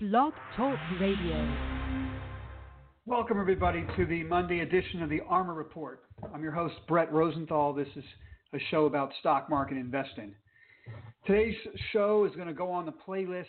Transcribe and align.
Blog 0.00 0.32
Talk 0.56 0.78
Radio. 1.00 1.56
Welcome, 3.04 3.40
everybody, 3.40 3.84
to 3.96 4.06
the 4.06 4.22
Monday 4.22 4.60
edition 4.60 5.02
of 5.02 5.10
the 5.10 5.18
ARMR 5.28 5.56
Report. 5.56 6.04
I'm 6.32 6.40
your 6.40 6.52
host, 6.52 6.76
Brett 6.86 7.12
Rosenthal. 7.12 7.72
This 7.72 7.88
is 7.96 8.04
a 8.54 8.58
show 8.70 8.86
about 8.86 9.10
stock 9.18 9.50
market 9.50 9.76
investing. 9.76 10.36
Today's 11.26 11.56
show 11.92 12.24
is 12.26 12.36
going 12.36 12.46
to 12.46 12.54
go 12.54 12.70
on 12.70 12.86
the 12.86 12.92
playlist 12.92 13.46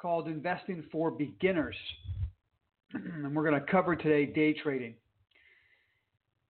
called 0.00 0.26
Investing 0.26 0.84
for 0.90 1.10
Beginners. 1.10 1.76
and 2.94 3.36
we're 3.36 3.46
going 3.46 3.60
to 3.60 3.70
cover 3.70 3.94
today 3.94 4.24
day 4.24 4.54
trading. 4.54 4.94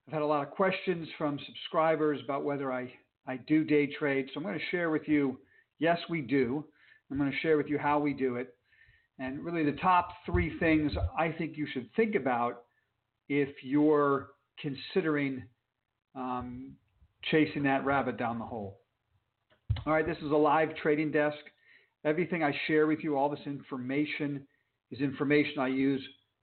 I've 0.07 0.13
had 0.13 0.23
a 0.23 0.27
lot 0.27 0.47
of 0.47 0.53
questions 0.53 1.09
from 1.19 1.41
subscribers 1.45 2.21
about 2.23 2.45
whether 2.45 2.73
I, 2.73 2.93
I 3.27 3.39
do 3.49 3.65
day 3.65 3.89
trade. 3.99 4.29
So 4.33 4.39
I'm 4.39 4.45
going 4.45 4.57
to 4.57 4.65
share 4.71 4.91
with 4.91 5.09
you 5.09 5.41
yes, 5.81 5.99
we 6.09 6.21
do. 6.21 6.65
I'm 7.11 7.19
going 7.19 7.33
to 7.33 7.39
share 7.39 7.57
with 7.57 7.67
you 7.67 7.79
how 7.79 7.99
we 7.99 8.13
do 8.13 8.37
it. 8.37 8.55
And 9.23 9.45
really, 9.45 9.63
the 9.63 9.79
top 9.79 10.09
three 10.27 10.59
things 10.59 10.91
I 11.17 11.31
think 11.31 11.57
you 11.57 11.67
should 11.73 11.89
think 11.95 12.17
about 12.17 12.65
if 13.29 13.49
you're 13.63 14.31
considering 14.61 15.45
um, 16.17 16.73
chasing 17.31 17.63
that 17.63 17.85
rabbit 17.85 18.17
down 18.17 18.41
the 18.41 18.45
hole. 18.45 18.81
All 19.87 19.93
right, 19.93 20.05
this 20.05 20.17
is 20.19 20.33
a 20.33 20.37
live 20.37 20.75
trading 20.83 21.13
desk. 21.13 21.39
Everything 22.05 22.43
I 22.43 22.53
share 22.67 22.89
with 22.89 23.05
you, 23.05 23.17
all 23.17 23.29
this 23.29 23.47
information, 23.47 24.45
is 24.91 25.01
information 25.01 25.61
I 25.61 25.69
use 25.69 26.03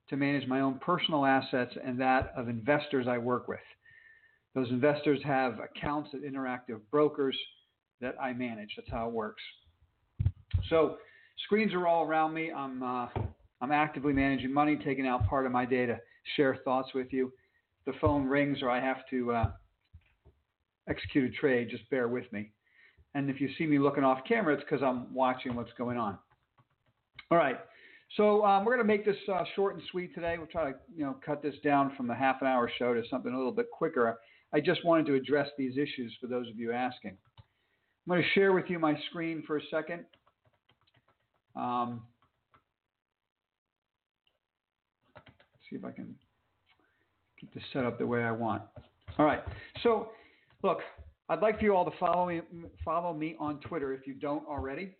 to 0.09 0.15
manage 0.15 0.47
my 0.47 0.61
own 0.61 0.79
personal 0.79 1.25
assets 1.25 1.73
and 1.85 1.99
that 1.99 2.31
of 2.37 2.47
investors 2.47 3.07
I 3.09 3.17
work 3.17 3.49
with. 3.49 3.59
Those 4.55 4.69
investors 4.69 5.19
have 5.25 5.59
accounts 5.59 6.11
at 6.13 6.21
Interactive 6.21 6.79
Brokers 6.91 7.37
that 7.99 8.15
I 8.21 8.31
manage. 8.31 8.69
That's 8.77 8.89
how 8.89 9.07
it 9.07 9.13
works. 9.13 9.43
So, 10.69 10.95
screens 11.45 11.73
are 11.73 11.87
all 11.87 12.05
around 12.05 12.33
me. 12.33 12.51
I'm 12.51 12.83
uh, 12.83 13.07
I'm 13.61 13.71
actively 13.71 14.13
managing 14.13 14.53
money, 14.53 14.77
taking 14.77 15.07
out 15.07 15.27
part 15.27 15.45
of 15.45 15.51
my 15.51 15.65
day 15.65 15.85
to 15.85 15.99
share 16.35 16.57
thoughts 16.63 16.89
with 16.93 17.11
you. 17.11 17.31
The 17.85 17.93
phone 17.99 18.25
rings 18.25 18.59
or 18.61 18.69
I 18.69 18.79
have 18.79 18.97
to 19.09 19.31
uh, 19.31 19.51
execute 20.89 21.33
a 21.33 21.35
trade, 21.37 21.69
just 21.69 21.89
bear 21.89 22.07
with 22.07 22.31
me. 22.31 22.51
And 23.15 23.29
if 23.29 23.41
you 23.41 23.49
see 23.57 23.65
me 23.65 23.79
looking 23.79 24.03
off 24.03 24.19
camera, 24.27 24.53
it's 24.53 24.63
because 24.63 24.83
I'm 24.83 25.13
watching 25.13 25.55
what's 25.55 25.73
going 25.77 25.97
on. 25.97 26.17
All 27.31 27.37
right. 27.37 27.59
So 28.17 28.45
um, 28.45 28.65
we're 28.65 28.75
going 28.75 28.87
to 28.87 28.91
make 28.91 29.05
this 29.05 29.17
uh, 29.31 29.43
short 29.55 29.75
and 29.75 29.83
sweet 29.91 30.13
today. 30.15 30.35
We'll 30.37 30.47
try 30.47 30.71
to 30.71 30.77
you 30.95 31.05
know 31.05 31.15
cut 31.25 31.41
this 31.41 31.55
down 31.63 31.93
from 31.95 32.09
a 32.09 32.15
half 32.15 32.41
an 32.41 32.47
hour 32.47 32.71
show 32.77 32.93
to 32.93 33.01
something 33.09 33.33
a 33.33 33.37
little 33.37 33.51
bit 33.51 33.67
quicker. 33.71 34.19
I 34.53 34.59
just 34.59 34.83
wanted 34.83 35.05
to 35.07 35.15
address 35.15 35.47
these 35.57 35.77
issues 35.77 36.15
for 36.19 36.27
those 36.27 36.47
of 36.49 36.57
you 36.57 36.71
asking. 36.71 37.17
I'm 38.07 38.15
going 38.15 38.23
to 38.23 38.29
share 38.29 38.53
with 38.53 38.65
you 38.69 38.79
my 38.79 38.97
screen 39.09 39.43
for 39.45 39.57
a 39.57 39.61
second. 39.69 40.05
Um, 41.55 42.01
see 45.69 45.75
if 45.75 45.85
I 45.85 45.91
can 45.91 46.15
get 47.39 47.53
this 47.53 47.63
set 47.73 47.85
up 47.85 47.99
the 47.99 48.07
way 48.07 48.23
I 48.23 48.31
want. 48.31 48.63
All 49.17 49.25
right. 49.25 49.41
So, 49.83 50.09
look, 50.63 50.79
I'd 51.29 51.41
like 51.41 51.59
for 51.59 51.65
you 51.65 51.75
all 51.75 51.85
to 51.85 51.97
follow 51.99 52.27
me, 52.27 52.41
follow 52.83 53.13
me 53.13 53.35
on 53.39 53.59
Twitter 53.59 53.93
if 53.93 54.07
you 54.07 54.13
don't 54.13 54.45
already. 54.47 54.95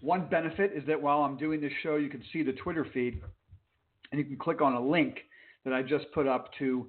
One 0.00 0.26
benefit 0.28 0.72
is 0.74 0.86
that 0.86 1.00
while 1.00 1.20
I'm 1.20 1.38
doing 1.38 1.62
this 1.62 1.72
show, 1.82 1.96
you 1.96 2.10
can 2.10 2.22
see 2.30 2.42
the 2.42 2.52
Twitter 2.52 2.86
feed, 2.92 3.22
and 4.12 4.18
you 4.18 4.24
can 4.26 4.36
click 4.36 4.60
on 4.60 4.74
a 4.74 4.80
link 4.80 5.20
that 5.64 5.72
I 5.72 5.82
just 5.82 6.04
put 6.12 6.26
up 6.26 6.50
to 6.58 6.86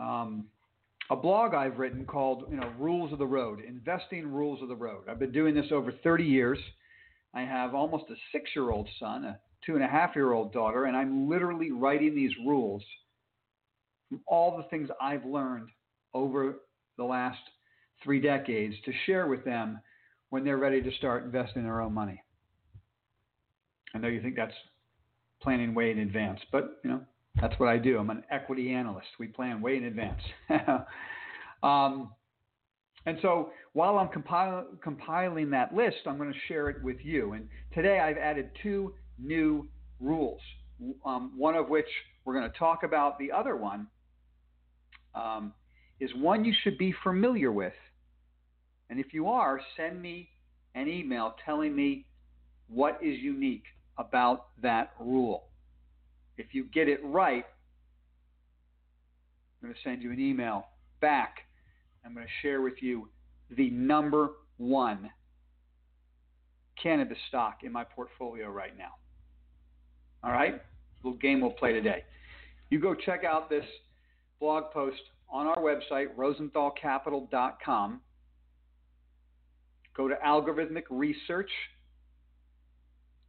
um, 0.00 0.46
a 1.10 1.16
blog 1.16 1.54
I've 1.54 1.78
written 1.78 2.04
called 2.04 2.44
you 2.50 2.56
know 2.56 2.72
Rules 2.78 3.12
of 3.12 3.18
the 3.18 3.26
Road, 3.26 3.60
Investing 3.66 4.26
Rules 4.26 4.62
of 4.62 4.68
the 4.68 4.76
Road. 4.76 5.04
I've 5.08 5.18
been 5.18 5.32
doing 5.32 5.54
this 5.54 5.70
over 5.72 5.92
30 6.02 6.24
years. 6.24 6.58
I 7.34 7.42
have 7.42 7.74
almost 7.74 8.04
a 8.10 8.14
six-year-old 8.32 8.88
son, 8.98 9.24
a 9.24 9.38
two 9.66 9.74
and 9.74 9.84
a 9.84 9.88
half-year-old 9.88 10.52
daughter, 10.52 10.84
and 10.84 10.96
I'm 10.96 11.28
literally 11.28 11.72
writing 11.72 12.14
these 12.14 12.32
rules 12.46 12.82
from 14.08 14.20
all 14.26 14.56
the 14.56 14.64
things 14.64 14.88
I've 15.00 15.24
learned 15.24 15.68
over 16.12 16.60
the 16.96 17.04
last 17.04 17.40
three 18.02 18.20
decades 18.20 18.74
to 18.84 18.92
share 19.06 19.26
with 19.26 19.44
them 19.44 19.80
when 20.30 20.44
they're 20.44 20.58
ready 20.58 20.82
to 20.82 20.92
start 20.92 21.24
investing 21.24 21.64
their 21.64 21.80
own 21.80 21.92
money. 21.92 22.22
I 23.94 23.98
know 23.98 24.08
you 24.08 24.20
think 24.20 24.36
that's 24.36 24.54
planning 25.42 25.74
way 25.74 25.90
in 25.90 25.98
advance, 25.98 26.40
but 26.52 26.80
you 26.84 26.90
know 26.90 27.00
that's 27.40 27.58
what 27.58 27.68
I 27.68 27.78
do. 27.78 27.98
I'm 27.98 28.10
an 28.10 28.24
equity 28.30 28.70
analyst. 28.70 29.08
We 29.18 29.26
plan 29.26 29.60
way 29.60 29.76
in 29.76 29.84
advance. 29.84 30.20
um, 31.62 32.10
and 33.06 33.18
so 33.20 33.50
while 33.72 33.98
I'm 33.98 34.08
compil- 34.08 34.80
compiling 34.82 35.50
that 35.50 35.74
list, 35.74 35.96
I'm 36.06 36.16
going 36.16 36.32
to 36.32 36.38
share 36.48 36.70
it 36.70 36.82
with 36.82 36.98
you. 37.02 37.32
And 37.32 37.48
today 37.72 37.98
I've 37.98 38.16
added 38.16 38.50
two 38.62 38.94
new 39.18 39.68
rules, 40.00 40.40
um, 41.04 41.32
one 41.36 41.54
of 41.54 41.68
which 41.68 41.88
we're 42.24 42.34
going 42.34 42.50
to 42.50 42.58
talk 42.58 42.82
about. 42.82 43.18
The 43.18 43.32
other 43.32 43.56
one 43.56 43.88
um, 45.14 45.52
is 46.00 46.10
one 46.14 46.44
you 46.44 46.54
should 46.62 46.78
be 46.78 46.94
familiar 47.02 47.52
with. 47.52 47.74
And 48.90 49.00
if 49.00 49.12
you 49.12 49.28
are, 49.28 49.60
send 49.76 50.00
me 50.00 50.28
an 50.74 50.88
email 50.88 51.34
telling 51.44 51.74
me 51.74 52.06
what 52.68 52.98
is 53.02 53.18
unique 53.18 53.64
about 53.98 54.46
that 54.62 54.92
rule. 54.98 55.44
If 56.36 56.54
you 56.54 56.64
get 56.64 56.88
it 56.88 57.00
right, 57.04 57.44
I'm 59.62 59.68
going 59.68 59.74
to 59.74 59.80
send 59.82 60.02
you 60.02 60.12
an 60.12 60.20
email 60.20 60.66
back. 61.00 61.38
I'm 62.04 62.14
going 62.14 62.26
to 62.26 62.32
share 62.42 62.60
with 62.60 62.82
you 62.82 63.08
the 63.50 63.70
number 63.70 64.30
one 64.56 65.10
cannabis 66.82 67.18
stock 67.28 67.58
in 67.62 67.72
my 67.72 67.84
portfolio 67.84 68.48
right 68.48 68.76
now. 68.76 68.92
All 70.22 70.32
right? 70.32 70.60
Little 71.02 71.18
game 71.18 71.40
we'll 71.40 71.52
play 71.52 71.72
today. 71.72 72.04
You 72.70 72.80
go 72.80 72.94
check 72.94 73.24
out 73.24 73.48
this 73.48 73.64
blog 74.40 74.72
post 74.72 75.00
on 75.30 75.46
our 75.46 75.58
website, 75.58 76.14
rosenthalcapital.com. 76.16 78.00
Go 79.96 80.08
to 80.08 80.14
algorithmic 80.26 80.84
research 80.90 81.50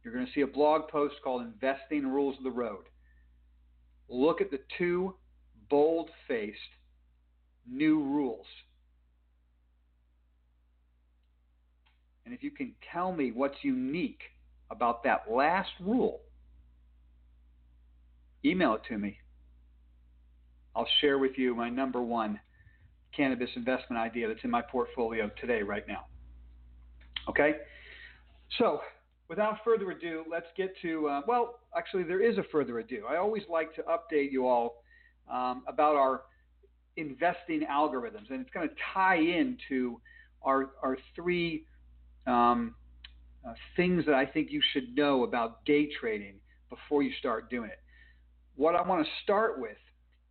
you're 0.06 0.14
going 0.14 0.24
to 0.24 0.32
see 0.34 0.42
a 0.42 0.46
blog 0.46 0.86
post 0.86 1.16
called 1.24 1.42
Investing 1.42 2.06
Rules 2.06 2.38
of 2.38 2.44
the 2.44 2.50
Road. 2.52 2.84
Look 4.08 4.40
at 4.40 4.50
the 4.50 4.60
two 4.78 5.14
bold 5.68 6.10
faced 6.28 6.58
new 7.68 8.02
rules. 8.02 8.46
And 12.24 12.34
if 12.34 12.42
you 12.42 12.50
can 12.50 12.74
tell 12.92 13.12
me 13.12 13.30
what's 13.32 13.56
unique 13.62 14.20
about 14.70 15.04
that 15.04 15.30
last 15.30 15.70
rule, 15.80 16.20
email 18.44 18.74
it 18.74 18.82
to 18.88 18.98
me. 18.98 19.18
I'll 20.74 20.88
share 21.00 21.18
with 21.18 21.32
you 21.36 21.54
my 21.54 21.70
number 21.70 22.02
one 22.02 22.40
cannabis 23.16 23.48
investment 23.56 24.00
idea 24.00 24.28
that's 24.28 24.44
in 24.44 24.50
my 24.50 24.60
portfolio 24.60 25.30
today, 25.40 25.62
right 25.62 25.86
now. 25.88 26.04
Okay? 27.28 27.54
So, 28.58 28.80
without 29.28 29.58
further 29.64 29.90
ado, 29.90 30.24
let's 30.30 30.46
get 30.56 30.74
to, 30.82 31.08
uh, 31.08 31.20
well, 31.26 31.60
actually, 31.76 32.04
there 32.04 32.22
is 32.22 32.38
a 32.38 32.44
further 32.52 32.78
ado. 32.78 33.04
I 33.08 33.16
always 33.16 33.42
like 33.48 33.74
to 33.76 33.82
update 33.82 34.30
you 34.30 34.46
all 34.46 34.82
um, 35.30 35.64
about 35.66 35.96
our 35.96 36.22
investing 36.96 37.62
algorithms, 37.70 38.30
and 38.30 38.40
it's 38.40 38.50
going 38.50 38.68
to 38.68 38.74
tie 38.94 39.18
into 39.18 40.00
our, 40.42 40.70
our 40.82 40.96
three 41.14 41.64
um, 42.26 42.74
uh, 43.46 43.52
things 43.76 44.04
that 44.06 44.14
I 44.14 44.26
think 44.26 44.50
you 44.50 44.62
should 44.72 44.94
know 44.96 45.24
about 45.24 45.64
day 45.64 45.88
trading 46.00 46.36
before 46.70 47.02
you 47.02 47.12
start 47.18 47.50
doing 47.50 47.70
it. 47.70 47.80
What 48.54 48.74
I 48.74 48.82
want 48.82 49.04
to 49.04 49.10
start 49.22 49.60
with 49.60 49.76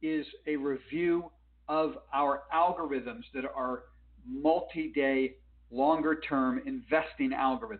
is 0.01 0.25
a 0.47 0.55
review 0.55 1.31
of 1.67 1.97
our 2.13 2.43
algorithms 2.53 3.23
that 3.33 3.43
are 3.45 3.83
multi 4.27 4.91
day, 4.93 5.35
longer 5.71 6.19
term 6.27 6.61
investing 6.65 7.31
algorithms 7.31 7.79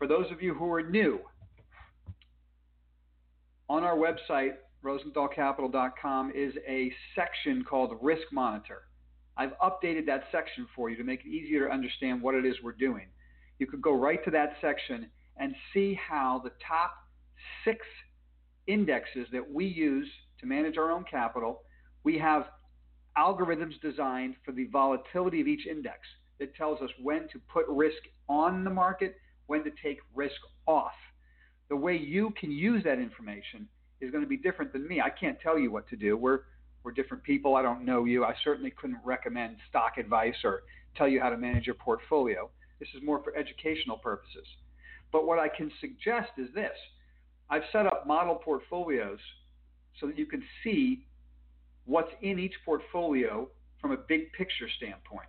for 0.00 0.06
those 0.06 0.32
of 0.32 0.40
you 0.40 0.54
who 0.54 0.72
are 0.72 0.82
new, 0.82 1.20
on 3.68 3.84
our 3.84 3.96
website, 3.96 4.52
rosenthalcapital.com, 4.82 6.32
is 6.34 6.54
a 6.66 6.90
section 7.14 7.62
called 7.68 7.98
Risk 8.00 8.22
Monitor. 8.32 8.84
I've 9.36 9.52
updated 9.62 10.06
that 10.06 10.24
section 10.32 10.66
for 10.74 10.88
you 10.88 10.96
to 10.96 11.04
make 11.04 11.20
it 11.26 11.28
easier 11.28 11.66
to 11.66 11.72
understand 11.72 12.22
what 12.22 12.34
it 12.34 12.46
is 12.46 12.56
we're 12.64 12.72
doing. 12.72 13.08
You 13.58 13.66
could 13.66 13.82
go 13.82 13.92
right 13.92 14.24
to 14.24 14.30
that 14.30 14.54
section 14.62 15.10
and 15.36 15.54
see 15.74 15.92
how 16.08 16.40
the 16.42 16.52
top 16.66 16.94
six 17.66 17.80
indexes 18.66 19.26
that 19.32 19.52
we 19.52 19.66
use 19.66 20.08
to 20.40 20.46
manage 20.46 20.78
our 20.78 20.90
own 20.90 21.04
capital, 21.10 21.60
we 22.04 22.16
have 22.16 22.46
algorithms 23.18 23.78
designed 23.82 24.36
for 24.46 24.52
the 24.52 24.64
volatility 24.72 25.42
of 25.42 25.46
each 25.46 25.66
index. 25.66 25.98
that 26.38 26.54
tells 26.54 26.80
us 26.80 26.88
when 27.02 27.28
to 27.28 27.38
put 27.52 27.66
risk 27.68 27.98
on 28.30 28.64
the 28.64 28.70
market 28.70 29.14
when 29.50 29.64
to 29.64 29.70
take 29.82 29.98
risk 30.14 30.40
off. 30.66 30.92
The 31.70 31.76
way 31.76 31.96
you 31.96 32.32
can 32.38 32.52
use 32.52 32.84
that 32.84 33.00
information 33.00 33.66
is 34.00 34.12
going 34.12 34.22
to 34.22 34.28
be 34.28 34.36
different 34.36 34.72
than 34.72 34.86
me. 34.86 35.00
I 35.00 35.10
can't 35.10 35.40
tell 35.40 35.58
you 35.58 35.72
what 35.72 35.88
to 35.88 35.96
do. 35.96 36.16
We're 36.16 36.42
we're 36.84 36.92
different 36.92 37.24
people. 37.24 37.56
I 37.56 37.62
don't 37.62 37.84
know 37.84 38.04
you. 38.04 38.24
I 38.24 38.32
certainly 38.44 38.70
couldn't 38.70 39.00
recommend 39.04 39.56
stock 39.68 39.98
advice 39.98 40.36
or 40.44 40.62
tell 40.96 41.08
you 41.08 41.20
how 41.20 41.30
to 41.30 41.36
manage 41.36 41.66
your 41.66 41.74
portfolio. 41.74 42.48
This 42.78 42.88
is 42.96 43.02
more 43.02 43.22
for 43.24 43.36
educational 43.36 43.98
purposes. 43.98 44.46
But 45.10 45.26
what 45.26 45.40
I 45.40 45.48
can 45.48 45.72
suggest 45.80 46.30
is 46.38 46.46
this 46.54 46.78
I've 47.50 47.64
set 47.72 47.86
up 47.86 48.06
model 48.06 48.36
portfolios 48.36 49.18
so 49.98 50.06
that 50.06 50.16
you 50.16 50.26
can 50.26 50.44
see 50.62 51.06
what's 51.86 52.12
in 52.22 52.38
each 52.38 52.54
portfolio 52.64 53.48
from 53.80 53.90
a 53.90 53.96
big 53.96 54.32
picture 54.32 54.68
standpoint. 54.76 55.28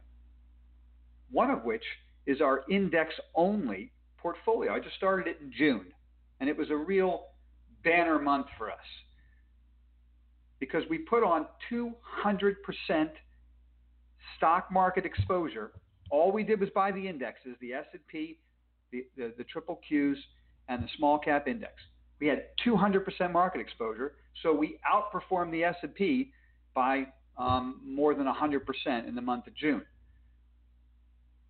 One 1.32 1.50
of 1.50 1.64
which 1.64 1.84
is 2.28 2.40
our 2.40 2.66
index 2.70 3.16
only 3.34 3.92
portfolio. 4.22 4.74
I 4.74 4.80
just 4.80 4.96
started 4.96 5.28
it 5.28 5.38
in 5.42 5.52
June, 5.58 5.88
and 6.40 6.50
it 6.50 6.58
was 6.58 6.70
a 6.70 6.76
real 6.76 7.26
banner 7.84 8.20
month 8.20 8.48
for 8.58 8.70
us 8.70 8.78
because 10.60 10.84
we 10.90 11.00
put 11.00 11.24
on 11.24 11.48
200% 11.72 11.94
stock 14.38 14.72
market 14.72 15.06
exposure. 15.06 15.72
All 16.12 16.32
we 16.32 16.44
did 16.44 16.60
was 16.60 16.70
buy 16.74 16.92
the 16.92 17.08
indexes, 17.08 17.56
the 17.62 17.74
S&P, 17.74 18.38
the, 18.92 19.06
the, 19.18 19.34
the 19.38 19.44
triple 19.44 19.80
Qs, 19.92 20.16
and 20.70 20.84
the 20.84 20.88
small 20.98 21.18
cap 21.18 21.48
index. 21.48 21.74
We 22.20 22.28
had 22.28 22.44
200% 22.66 23.32
market 23.32 23.60
exposure, 23.60 24.14
so 24.44 24.54
we 24.54 24.78
outperformed 24.90 25.52
the 25.52 25.64
S&P 25.64 26.32
by 26.76 27.08
um, 27.38 27.82
more 27.84 28.14
than 28.14 28.28
100% 28.28 29.08
in 29.08 29.16
the 29.16 29.22
month 29.22 29.48
of 29.48 29.56
June. 29.56 29.82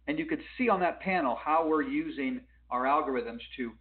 And 0.08 0.18
you 0.18 0.26
could 0.26 0.42
see 0.58 0.70
on 0.70 0.80
that 0.80 1.02
panel 1.02 1.38
how 1.42 1.68
we're 1.68 1.84
using 1.84 2.42
our 2.72 2.84
algorithms 2.84 3.40
to 3.58 3.72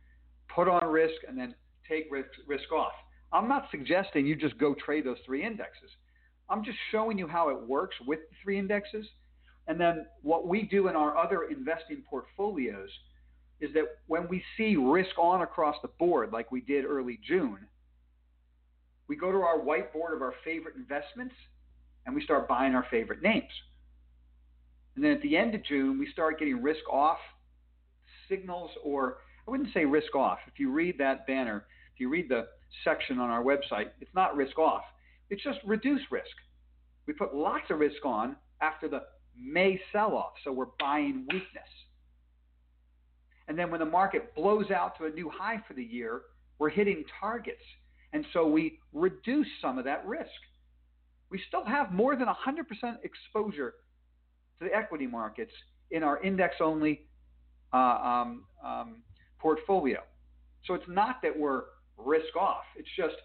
put 0.55 0.69
on 0.69 0.85
risk 0.91 1.15
and 1.27 1.39
then 1.39 1.55
take 1.89 2.07
risk, 2.11 2.29
risk 2.47 2.71
off. 2.73 2.93
I'm 3.33 3.49
not 3.49 3.69
suggesting 3.71 4.27
you 4.27 4.35
just 4.35 4.59
go 4.59 4.75
trade 4.75 5.07
those 5.07 5.19
three 5.25 5.45
indexes. 5.45 5.91
I'm 6.49 6.65
just 6.65 6.79
showing 6.91 7.17
you 7.17 7.29
how 7.29 7.49
it 7.49 7.69
works 7.69 7.97
with 8.07 8.19
the 8.29 8.37
three 8.43 8.59
indexes. 8.59 9.07
And 9.69 9.81
then 9.81 10.07
what 10.23 10.49
we 10.49 10.63
do 10.63 10.89
in 10.89 10.97
our 10.97 11.17
other 11.17 11.45
investing 11.45 12.03
portfolios 12.09 12.91
is 13.61 13.73
that 13.75 13.85
when 14.07 14.27
we 14.29 14.43
see 14.57 14.75
risk 14.77 15.17
on 15.19 15.43
across 15.43 15.77
the 15.83 15.89
board, 15.99 16.33
like 16.33 16.51
we 16.51 16.61
did 16.61 16.85
early 16.85 17.21
June, 17.27 17.59
we 19.07 19.17
go 19.17 19.31
to 19.31 19.39
our 19.39 19.59
whiteboard 19.59 20.15
of 20.15 20.23
our 20.23 20.35
favorite 20.45 20.77
investments 20.77 21.35
and 22.07 22.15
we 22.15 22.25
start 22.25 22.49
buying 22.49 22.75
our 22.75 22.87
favorite 22.91 23.23
names. 23.23 23.51
And 24.97 25.05
then 25.05 25.13
at 25.13 25.23
the 25.23 25.37
end 25.37 25.55
of 25.55 25.65
June, 25.65 25.99
we 25.99 26.11
start 26.11 26.39
getting 26.39 26.63
risk 26.63 26.89
off 26.91 27.19
signals, 28.31 28.71
or 28.83 29.19
I 29.47 29.51
wouldn't 29.51 29.75
say 29.75 29.85
risk 29.85 30.15
off. 30.15 30.39
If 30.47 30.59
you 30.59 30.71
read 30.73 30.97
that 30.99 31.27
banner, 31.27 31.67
if 31.93 32.01
you 32.01 32.09
read 32.09 32.29
the 32.31 32.47
section 32.85 33.19
on 33.19 33.29
our 33.29 33.43
website, 33.43 33.91
it's 34.01 34.15
not 34.15 34.37
risk 34.37 34.59
off, 34.59 34.85
it's 35.29 35.43
just 35.43 35.59
reduce 35.67 36.01
risk. 36.11 36.31
We 37.07 37.13
put 37.13 37.35
lots 37.35 37.65
of 37.71 37.79
risk 37.79 38.05
on 38.05 38.37
after 38.63 38.89
the 38.89 39.03
May 39.37 39.81
sell 39.93 40.15
off, 40.15 40.33
so 40.45 40.53
we're 40.53 40.67
buying 40.79 41.27
weakness. 41.33 41.69
And 43.49 43.59
then 43.59 43.71
when 43.71 43.81
the 43.81 43.87
market 43.87 44.35
blows 44.35 44.71
out 44.71 44.97
to 44.99 45.07
a 45.07 45.11
new 45.11 45.31
high 45.31 45.63
for 45.67 45.75
the 45.75 45.83
year, 45.83 46.23
we're 46.59 46.69
hitting 46.69 47.05
targets. 47.21 47.63
And 48.13 48.25
so 48.33 48.47
we 48.47 48.79
reduce 48.93 49.47
some 49.63 49.79
of 49.79 49.85
that 49.87 50.07
risk. 50.07 50.29
We 51.31 51.41
still 51.49 51.65
have 51.65 51.93
more 51.93 52.17
than 52.17 52.27
100% 52.27 52.97
exposure 53.03 53.75
to 54.59 54.65
the 54.67 54.75
equity 54.75 55.07
markets 55.07 55.53
in 55.91 56.03
our 56.03 56.23
index 56.23 56.57
only 56.61 57.07
uh, 57.73 57.77
um, 57.77 58.45
um, 58.65 58.97
portfolio. 59.39 60.01
So 60.67 60.75
it's 60.75 60.89
not 60.89 61.23
that 61.23 61.37
we're 61.37 61.63
risk 61.97 62.37
off. 62.37 62.65
It's 62.77 62.89
just 62.97 63.17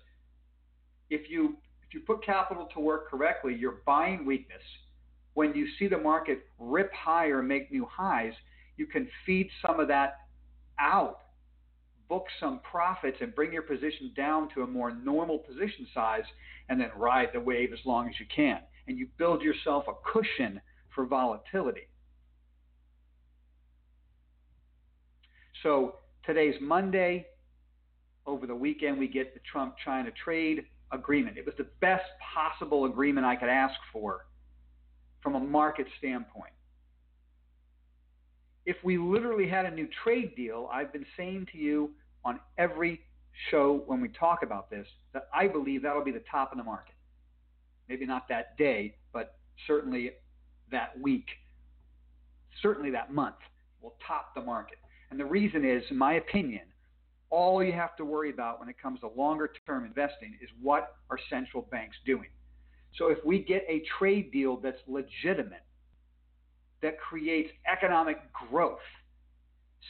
if 1.09 1.29
you 1.29 1.57
if 1.87 1.93
you 1.93 1.99
put 2.01 2.25
capital 2.25 2.67
to 2.73 2.79
work 2.79 3.09
correctly, 3.09 3.55
you're 3.55 3.79
buying 3.85 4.25
weakness. 4.25 4.61
When 5.33 5.53
you 5.53 5.67
see 5.77 5.87
the 5.87 5.97
market 5.97 6.47
rip 6.57 6.91
higher, 6.93 7.43
make 7.43 7.71
new 7.71 7.85
highs, 7.91 8.33
you 8.77 8.87
can 8.87 9.07
feed 9.25 9.49
some 9.65 9.79
of 9.79 9.87
that 9.89 10.17
out, 10.79 11.19
book 12.09 12.25
some 12.39 12.59
profits, 12.69 13.17
and 13.21 13.35
bring 13.35 13.53
your 13.53 13.61
position 13.61 14.11
down 14.15 14.49
to 14.55 14.63
a 14.63 14.67
more 14.67 14.91
normal 14.91 15.39
position 15.39 15.87
size, 15.93 16.23
and 16.69 16.79
then 16.79 16.89
ride 16.95 17.29
the 17.33 17.39
wave 17.39 17.71
as 17.73 17.79
long 17.85 18.07
as 18.07 18.15
you 18.19 18.25
can. 18.33 18.59
And 18.87 18.97
you 18.97 19.07
build 19.17 19.41
yourself 19.41 19.85
a 19.87 19.93
cushion 20.11 20.61
for 20.93 21.05
volatility. 21.05 21.87
So 25.65 25.95
today's 26.25 26.55
Monday. 26.61 27.25
Over 28.27 28.47
the 28.47 28.55
weekend, 28.55 28.97
we 28.97 29.07
get 29.07 29.33
the 29.33 29.39
Trump 29.51 29.75
China 29.83 30.09
trade 30.23 30.65
agreement. 30.91 31.37
It 31.37 31.45
was 31.45 31.55
the 31.57 31.67
best 31.81 32.05
possible 32.33 32.85
agreement 32.85 33.25
I 33.25 33.35
could 33.35 33.49
ask 33.49 33.75
for 33.91 34.25
from 35.21 35.35
a 35.35 35.39
market 35.39 35.87
standpoint 35.97 36.51
if 38.65 38.75
we 38.83 38.97
literally 38.97 39.47
had 39.47 39.65
a 39.65 39.71
new 39.71 39.87
trade 40.03 40.35
deal, 40.35 40.69
I've 40.73 40.91
been 40.91 41.05
saying 41.15 41.47
to 41.51 41.57
you 41.57 41.91
on 42.23 42.39
every 42.57 43.01
show 43.51 43.83
when 43.85 44.01
we 44.01 44.09
talk 44.09 44.41
about 44.43 44.69
this 44.69 44.87
that 45.13 45.27
I 45.33 45.47
believe 45.47 45.83
that'll 45.83 46.03
be 46.03 46.11
the 46.11 46.23
top 46.31 46.51
of 46.51 46.57
the 46.57 46.63
market. 46.63 46.95
Maybe 47.87 48.05
not 48.05 48.27
that 48.29 48.57
day, 48.57 48.95
but 49.13 49.37
certainly 49.67 50.11
that 50.71 50.99
week, 50.99 51.27
certainly 52.61 52.89
that 52.91 53.13
month 53.13 53.35
will 53.81 53.95
top 54.05 54.33
the 54.33 54.41
market. 54.41 54.79
And 55.15 55.19
the 55.21 55.31
reason 55.31 55.63
is, 55.63 55.81
in 55.89 55.97
my 55.97 56.15
opinion, 56.15 56.63
all 57.29 57.63
you 57.63 57.71
have 57.71 57.95
to 57.95 58.03
worry 58.03 58.31
about 58.31 58.59
when 58.59 58.67
it 58.67 58.75
comes 58.77 58.99
to 58.99 59.07
longer 59.07 59.49
term 59.65 59.85
investing 59.85 60.37
is 60.43 60.49
what 60.61 60.97
are 61.09 61.17
central 61.29 61.69
banks 61.71 61.95
doing. 62.05 62.27
So 62.97 63.07
if 63.07 63.19
we 63.23 63.39
get 63.39 63.63
a 63.69 63.81
trade 63.97 64.33
deal 64.33 64.57
that's 64.57 64.81
legitimate, 64.89 65.63
that 66.81 66.99
creates 66.99 67.49
economic 67.65 68.17
growth. 68.33 68.83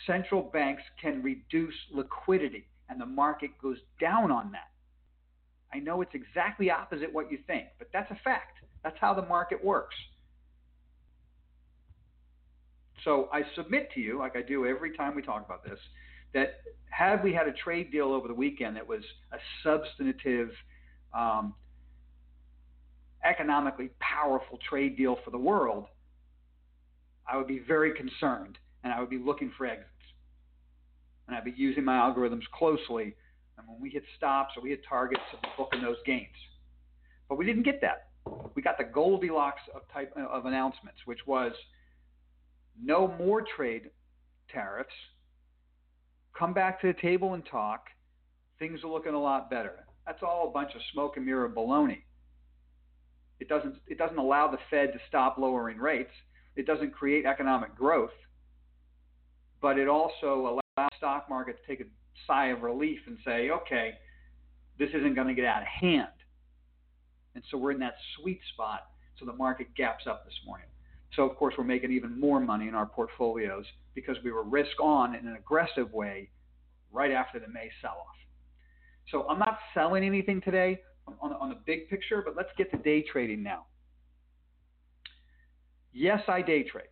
Central 0.06 0.44
banks 0.44 0.84
can 1.02 1.24
reduce 1.24 1.74
liquidity, 1.92 2.68
and 2.90 3.02
the 3.02 3.08
market 3.08 3.50
goes 3.60 3.80
down 4.00 4.30
on 4.30 4.52
that. 4.52 4.70
I 5.74 5.80
know 5.80 6.04
it's 6.04 6.14
exactly 6.14 6.70
opposite 6.70 7.12
what 7.12 7.32
you 7.32 7.40
think, 7.48 7.66
but 7.80 7.88
that's 7.92 8.12
a 8.12 8.20
fact. 8.24 8.60
That's 8.84 8.98
how 9.02 9.16
the 9.16 9.26
market 9.26 9.66
works. 9.66 9.96
So 13.06 13.30
I 13.32 13.44
submit 13.56 13.92
to 13.94 14.02
you, 14.02 14.18
like 14.18 14.36
I 14.36 14.42
do 14.42 14.66
every 14.66 14.98
time 14.98 15.16
we 15.16 15.22
talk 15.22 15.46
about 15.46 15.64
this, 15.64 15.80
that 16.34 16.62
had 16.90 17.24
we 17.24 17.32
had 17.34 17.48
a 17.48 17.54
trade 17.54 17.92
deal 17.92 18.12
over 18.12 18.28
the 18.28 18.34
weekend 18.34 18.76
that 18.76 18.86
was 18.86 19.04
a 19.32 19.38
substantive, 19.64 20.50
um, 21.14 21.54
economically 23.24 23.92
powerful 24.00 24.60
trade 24.68 24.98
deal 24.98 25.18
for 25.24 25.32
the 25.32 25.38
world, 25.38 25.86
I 27.32 27.38
would 27.38 27.48
be 27.48 27.60
very 27.60 27.94
concerned 27.94 28.58
and 28.84 28.92
I 28.92 29.00
would 29.00 29.10
be 29.10 29.20
looking 29.20 29.52
for 29.58 29.66
exits. 29.66 29.90
And 31.28 31.36
I'd 31.36 31.46
be 31.46 31.54
using 31.56 31.86
my 31.86 31.98
algorithms 31.98 32.44
closely. 32.54 33.16
And 33.58 33.68
when 33.68 33.80
we 33.80 33.90
hit 33.90 34.04
stops 34.18 34.54
or 34.58 34.64
we 34.64 34.72
hit 34.72 34.82
targets, 34.88 35.22
I'd 35.34 35.42
be 35.42 35.48
booking 35.58 35.82
those 35.82 35.98
gains. 36.06 36.28
But 37.30 37.38
we 37.38 37.46
didn't 37.46 37.64
get 37.64 37.82
that. 37.82 38.10
We 38.56 38.62
got 38.62 38.78
the 38.78 38.84
Goldilocks 38.84 39.62
of 39.74 39.82
type 39.94 40.14
of 40.18 40.46
announcements, 40.46 41.00
which 41.06 41.20
was 41.26 41.52
no 42.82 43.14
more 43.20 43.44
trade 43.56 43.90
tariffs. 44.50 44.90
Come 46.38 46.54
back 46.54 46.82
to 46.82 46.88
the 46.88 47.00
table 47.02 47.34
and 47.34 47.46
talk. 47.46 47.88
Things 48.60 48.84
are 48.84 48.90
looking 48.90 49.14
a 49.14 49.22
lot 49.22 49.50
better. 49.50 49.86
That's 50.06 50.22
all 50.22 50.48
a 50.48 50.52
bunch 50.52 50.76
of 50.76 50.82
smoke 50.94 51.18
and 51.18 51.26
mirror 51.26 51.50
baloney. 51.50 52.04
It 53.40 53.50
doesn't 53.50 53.76
it 53.88 53.98
doesn't 53.98 54.18
allow 54.18 54.50
the 54.50 54.58
Fed 54.70 54.94
to 54.94 55.00
stop 55.08 55.38
lowering 55.38 55.78
rates. 55.78 56.12
It 56.56 56.66
doesn't 56.66 56.94
create 56.94 57.26
economic 57.26 57.76
growth, 57.76 58.14
but 59.62 59.78
it 59.78 59.90
also 59.90 60.48
allows 60.48 60.62
the 60.78 60.98
stock 60.98 61.30
market 61.30 61.58
to 61.62 61.68
take 61.68 61.86
a 61.86 61.90
sigh 62.28 62.48
of 62.48 62.62
relief 62.62 63.00
and 63.08 63.18
say, 63.26 63.50
okay, 63.50 63.94
this 64.80 64.90
isn't 64.94 65.16
going 65.16 65.28
to 65.28 65.34
get 65.34 65.46
out 65.46 65.62
of 65.62 65.68
hand. 65.68 66.08
And 67.36 67.44
so 67.52 67.58
we're 67.58 67.72
in 67.72 67.80
that 67.80 67.96
sweet 68.18 68.40
spot. 68.54 68.88
So 69.20 69.26
the 69.26 69.34
market 69.34 69.68
gaps 69.76 70.06
up 70.08 70.26
this 70.26 70.34
morning. 70.46 70.68
So, 71.16 71.24
of 71.24 71.36
course, 71.38 71.56
we're 71.58 71.64
making 71.64 71.92
even 71.92 72.20
more 72.20 72.40
money 72.40 72.68
in 72.68 72.76
our 72.76 72.86
portfolios 72.86 73.66
because 73.94 74.18
we 74.24 74.32
were 74.32 74.44
risk 74.44 74.80
on 74.82 75.16
in 75.16 75.28
an 75.28 75.36
aggressive 75.36 75.92
way 75.94 76.30
right 76.92 77.12
after 77.12 77.40
the 77.40 77.48
May 77.48 77.70
sell 77.82 77.92
off. 77.92 78.16
So, 79.12 79.28
I'm 79.30 79.40
not 79.40 79.60
selling 79.74 80.04
anything 80.04 80.42
today 80.42 80.82
on, 81.22 81.34
on 81.34 81.50
the 81.50 81.60
big 81.66 81.90
picture, 81.90 82.22
but 82.26 82.36
let's 82.36 82.50
get 82.58 82.72
to 82.72 82.78
day 82.78 83.04
trading 83.04 83.44
now. 83.44 83.66
Yes, 85.94 86.22
I 86.28 86.42
day 86.42 86.64
trade. 86.64 86.90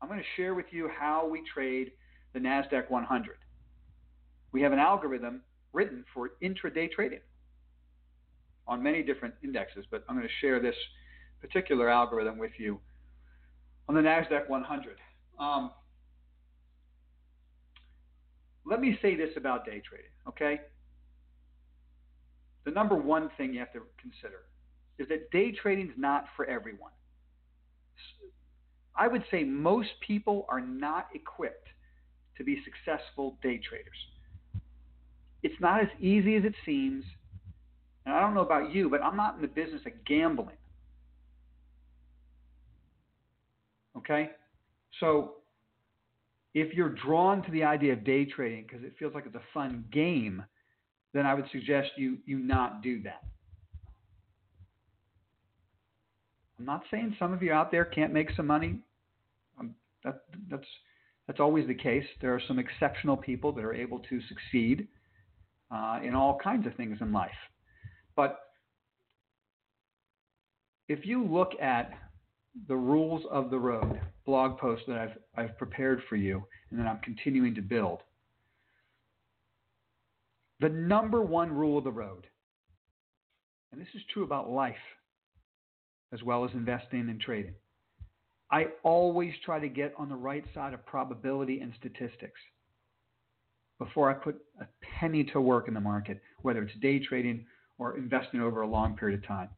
I'm 0.00 0.08
going 0.08 0.20
to 0.20 0.26
share 0.36 0.54
with 0.54 0.66
you 0.70 0.88
how 0.98 1.28
we 1.28 1.42
trade 1.52 1.92
the 2.32 2.38
NASDAQ 2.38 2.90
100. 2.90 3.36
We 4.52 4.62
have 4.62 4.72
an 4.72 4.78
algorithm 4.78 5.42
written 5.72 6.04
for 6.14 6.30
intraday 6.42 6.90
trading 6.90 7.20
on 8.66 8.82
many 8.82 9.02
different 9.02 9.34
indexes, 9.44 9.84
but 9.90 10.04
I'm 10.08 10.16
going 10.16 10.26
to 10.26 10.34
share 10.40 10.60
this 10.60 10.74
particular 11.40 11.90
algorithm 11.90 12.38
with 12.38 12.52
you 12.58 12.80
on 13.90 13.96
the 13.96 14.08
NASDAQ 14.08 14.48
100. 14.48 14.98
Um, 15.40 15.72
let 18.64 18.80
me 18.80 18.96
say 19.02 19.16
this 19.16 19.30
about 19.36 19.64
day 19.66 19.82
trading, 19.84 20.12
okay? 20.28 20.60
The 22.64 22.70
number 22.70 22.94
one 22.94 23.30
thing 23.36 23.52
you 23.52 23.58
have 23.58 23.72
to 23.72 23.80
consider 24.00 24.42
is 25.00 25.08
that 25.08 25.32
day 25.32 25.50
trading 25.50 25.88
is 25.88 25.94
not 25.96 26.26
for 26.36 26.46
everyone. 26.46 26.92
I 28.94 29.08
would 29.08 29.24
say 29.28 29.42
most 29.42 29.88
people 30.06 30.46
are 30.48 30.60
not 30.60 31.08
equipped 31.12 31.66
to 32.38 32.44
be 32.44 32.62
successful 32.62 33.38
day 33.42 33.58
traders. 33.58 34.62
It's 35.42 35.60
not 35.60 35.80
as 35.80 35.88
easy 35.98 36.36
as 36.36 36.44
it 36.44 36.54
seems. 36.64 37.04
And 38.06 38.14
I 38.14 38.20
don't 38.20 38.34
know 38.34 38.42
about 38.42 38.72
you, 38.72 38.88
but 38.88 39.02
I'm 39.02 39.16
not 39.16 39.34
in 39.34 39.42
the 39.42 39.48
business 39.48 39.82
of 39.84 39.92
gambling. 40.06 40.59
Okay? 43.96 44.30
So 44.98 45.34
if 46.54 46.74
you're 46.74 46.94
drawn 46.94 47.42
to 47.42 47.50
the 47.50 47.64
idea 47.64 47.92
of 47.92 48.04
day 48.04 48.24
trading 48.24 48.64
because 48.66 48.84
it 48.84 48.94
feels 48.98 49.14
like 49.14 49.26
it's 49.26 49.34
a 49.34 49.42
fun 49.54 49.84
game, 49.92 50.44
then 51.12 51.26
I 51.26 51.34
would 51.34 51.46
suggest 51.52 51.90
you 51.96 52.18
you 52.24 52.38
not 52.38 52.82
do 52.82 53.02
that. 53.02 53.22
I'm 56.58 56.66
not 56.66 56.82
saying 56.90 57.16
some 57.18 57.32
of 57.32 57.42
you 57.42 57.52
out 57.52 57.70
there 57.70 57.84
can't 57.84 58.12
make 58.12 58.28
some 58.36 58.46
money. 58.46 58.78
Um, 59.58 59.74
that, 60.04 60.22
that's 60.50 60.66
that's 61.26 61.40
always 61.40 61.66
the 61.66 61.74
case. 61.74 62.04
There 62.20 62.34
are 62.34 62.42
some 62.46 62.58
exceptional 62.58 63.16
people 63.16 63.52
that 63.52 63.64
are 63.64 63.74
able 63.74 64.00
to 64.00 64.20
succeed 64.28 64.88
uh, 65.70 66.00
in 66.02 66.14
all 66.14 66.38
kinds 66.42 66.66
of 66.66 66.74
things 66.74 66.98
in 67.00 67.12
life. 67.12 67.30
But 68.16 68.40
if 70.88 71.06
you 71.06 71.24
look 71.24 71.52
at 71.60 71.92
the 72.68 72.76
rules 72.76 73.22
of 73.30 73.50
the 73.50 73.58
road 73.58 74.00
blog 74.26 74.58
post 74.58 74.82
that 74.86 74.98
I've, 74.98 75.18
I've 75.36 75.58
prepared 75.58 76.02
for 76.08 76.16
you 76.16 76.42
and 76.70 76.78
that 76.78 76.86
I'm 76.86 77.00
continuing 77.00 77.54
to 77.54 77.62
build. 77.62 78.00
The 80.60 80.68
number 80.68 81.22
one 81.22 81.52
rule 81.52 81.78
of 81.78 81.84
the 81.84 81.90
road, 81.90 82.26
and 83.72 83.80
this 83.80 83.88
is 83.94 84.02
true 84.12 84.24
about 84.24 84.50
life 84.50 84.74
as 86.12 86.22
well 86.22 86.44
as 86.44 86.50
investing 86.54 87.08
and 87.08 87.20
trading. 87.20 87.54
I 88.50 88.66
always 88.82 89.32
try 89.44 89.60
to 89.60 89.68
get 89.68 89.94
on 89.96 90.08
the 90.08 90.16
right 90.16 90.44
side 90.54 90.74
of 90.74 90.84
probability 90.84 91.60
and 91.60 91.72
statistics 91.78 92.40
before 93.78 94.10
I 94.10 94.14
put 94.14 94.36
a 94.60 94.66
penny 94.98 95.24
to 95.32 95.40
work 95.40 95.68
in 95.68 95.74
the 95.74 95.80
market, 95.80 96.20
whether 96.42 96.62
it's 96.62 96.74
day 96.80 96.98
trading 96.98 97.46
or 97.78 97.96
investing 97.96 98.40
over 98.40 98.62
a 98.62 98.66
long 98.66 98.96
period 98.96 99.20
of 99.20 99.26
time. 99.26 99.48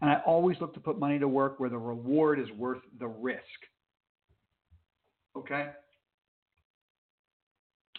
And 0.00 0.10
I 0.10 0.20
always 0.26 0.56
look 0.60 0.74
to 0.74 0.80
put 0.80 0.98
money 0.98 1.18
to 1.18 1.28
work 1.28 1.60
where 1.60 1.70
the 1.70 1.78
reward 1.78 2.40
is 2.40 2.50
worth 2.56 2.80
the 2.98 3.08
risk. 3.08 3.40
Okay? 5.36 5.68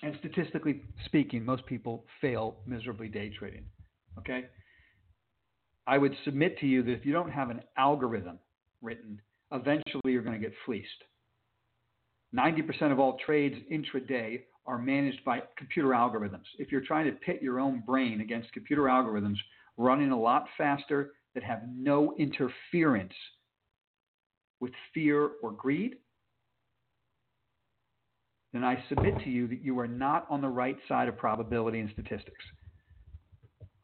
And 0.03 0.15
statistically 0.19 0.81
speaking, 1.05 1.45
most 1.45 1.65
people 1.67 2.05
fail 2.19 2.57
miserably 2.65 3.07
day 3.07 3.31
trading. 3.37 3.65
Okay? 4.17 4.45
I 5.85 5.97
would 5.97 6.15
submit 6.25 6.57
to 6.59 6.67
you 6.67 6.83
that 6.83 6.91
if 6.91 7.05
you 7.05 7.13
don't 7.13 7.31
have 7.31 7.49
an 7.49 7.61
algorithm 7.77 8.39
written, 8.81 9.21
eventually 9.51 10.01
you're 10.05 10.23
going 10.23 10.39
to 10.39 10.47
get 10.47 10.55
fleeced. 10.65 10.89
90% 12.35 12.91
of 12.91 12.99
all 12.99 13.17
trades 13.25 13.55
intraday 13.71 14.41
are 14.65 14.77
managed 14.77 15.23
by 15.25 15.41
computer 15.57 15.89
algorithms. 15.89 16.45
If 16.57 16.71
you're 16.71 16.81
trying 16.81 17.05
to 17.05 17.11
pit 17.11 17.39
your 17.41 17.59
own 17.59 17.83
brain 17.85 18.21
against 18.21 18.53
computer 18.53 18.83
algorithms 18.83 19.37
running 19.77 20.11
a 20.11 20.19
lot 20.19 20.45
faster 20.57 21.11
that 21.33 21.43
have 21.43 21.61
no 21.73 22.13
interference 22.17 23.13
with 24.59 24.71
fear 24.93 25.31
or 25.41 25.51
greed, 25.51 25.95
then 28.53 28.63
I 28.63 28.83
submit 28.89 29.17
to 29.23 29.29
you 29.29 29.47
that 29.47 29.63
you 29.63 29.79
are 29.79 29.87
not 29.87 30.27
on 30.29 30.41
the 30.41 30.49
right 30.49 30.77
side 30.87 31.07
of 31.07 31.17
probability 31.17 31.79
and 31.79 31.89
statistics. 31.91 32.43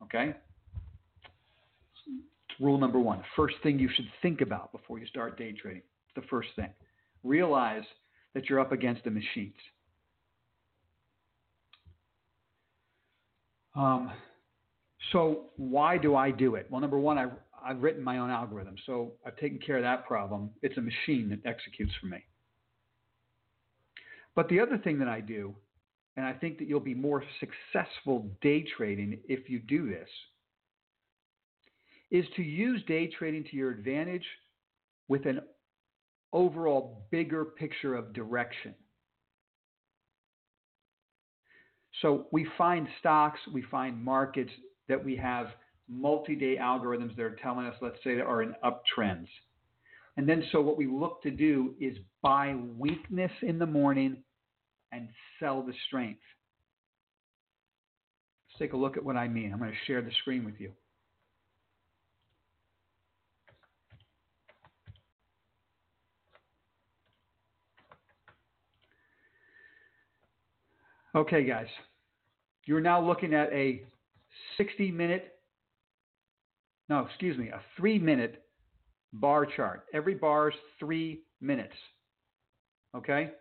Okay? 0.04 0.36
Rule 2.60 2.78
number 2.78 3.00
one. 3.00 3.24
First 3.36 3.56
thing 3.64 3.80
you 3.80 3.90
should 3.94 4.08
think 4.22 4.42
about 4.42 4.72
before 4.72 5.00
you 5.00 5.06
start 5.08 5.38
day 5.38 5.54
trading. 5.54 5.84
The 6.16 6.24
first 6.30 6.50
thing. 6.56 6.70
Realize 7.24 7.84
that 8.34 8.50
you're 8.50 8.60
up 8.60 8.72
against 8.72 9.04
the 9.04 9.12
machines. 9.12 9.54
Um, 13.76 14.12
so 15.12 15.46
why 15.58 15.98
do 15.98 16.16
I 16.16 16.32
do 16.32 16.56
it? 16.56 16.68
Well, 16.70 16.82
number 16.82 17.00
one, 17.00 17.18
I've, 17.18 17.32
I've 17.64 17.82
written 17.82 18.04
my 18.04 18.18
own 18.18 18.30
algorithm, 18.30 18.76
so 18.86 19.14
I've 19.26 19.38
taken 19.38 19.60
care 19.60 19.78
of 19.78 19.84
that 19.84 20.06
problem. 20.06 20.50
It's 20.62 20.78
a 20.78 20.82
machine 20.82 21.30
that 21.30 21.50
executes 21.50 21.94
for 22.00 22.08
me. 22.08 22.24
But 24.36 24.50
the 24.50 24.60
other 24.60 24.78
thing 24.78 25.00
that 25.00 25.08
I 25.08 25.22
do, 25.22 25.56
and 26.16 26.26
I 26.26 26.34
think 26.34 26.58
that 26.60 26.68
you'll 26.68 26.80
be 26.80 26.94
more 26.94 27.24
successful 27.40 28.30
day 28.42 28.66
trading 28.76 29.20
if 29.28 29.50
you 29.50 29.60
do 29.60 29.90
this, 29.90 30.10
is 32.12 32.26
to 32.36 32.42
use 32.42 32.82
day 32.88 33.08
trading 33.08 33.44
to 33.46 33.56
your 33.56 33.72
advantage 33.72 34.26
with 35.08 35.26
an 35.26 35.42
overall 36.34 37.06
bigger 37.12 37.46
picture 37.46 37.96
of 37.96 38.14
direction. 38.14 38.74
So 42.02 42.28
we 42.32 42.48
find 42.58 42.88
stocks, 43.00 43.40
we 43.52 43.64
find 43.64 44.04
markets 44.04 44.52
that 44.88 45.04
we 45.04 45.16
have 45.16 45.48
multi-day 45.90 46.58
algorithms 46.60 47.16
that 47.16 47.24
are 47.24 47.38
telling 47.42 47.66
us, 47.66 47.76
let's 47.82 47.98
say, 48.04 48.16
that 48.16 48.26
are 48.26 48.42
in 48.42 48.54
uptrends. 48.64 49.28
And 50.18 50.28
then 50.28 50.44
so 50.52 50.62
what 50.62 50.78
we 50.78 50.88
look 50.88 51.22
to 51.24 51.32
do 51.32 51.76
is 51.80 51.98
buy 52.22 52.56
weakness 52.78 53.32
in 53.42 53.60
the 53.60 53.66
morning 53.66 54.24
and 54.92 55.10
sell 55.40 55.62
the 55.62 55.74
strength. 55.88 56.22
Let's 58.50 58.60
take 58.60 58.74
a 58.74 58.78
look 58.78 58.98
at 58.98 59.04
what 59.04 59.16
I 59.16 59.28
mean. 59.28 59.54
I'm 59.54 59.60
going 59.60 59.72
to 59.72 59.78
share 59.86 60.02
the 60.02 60.12
screen 60.22 60.44
with 60.44 60.56
you. 60.60 60.72
Okay, 71.16 71.44
guys. 71.44 71.68
You're 72.66 72.82
now 72.82 73.06
looking 73.06 73.34
at 73.34 73.52
a 73.52 73.84
60 74.58 74.92
minute, 74.92 75.34
no, 76.90 77.00
excuse 77.00 77.38
me, 77.38 77.50
a 77.50 77.62
three 77.76 78.00
minute 78.00 78.44
bar 79.14 79.46
chart. 79.46 79.86
Every 79.94 80.16
bar 80.16 80.50
is 80.50 80.56
three 80.80 81.22
minutes. 81.42 81.74
Okay? 82.96 83.32